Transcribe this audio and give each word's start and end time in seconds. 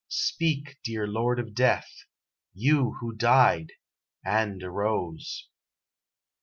Speak, 0.09 0.79
dear 0.83 1.05
Lord 1.05 1.37
of 1.39 1.53
Death! 1.53 1.91
You 2.55 2.93
who 3.01 3.13
died 3.15 3.73
and 4.25 4.63
arose! 4.63 5.47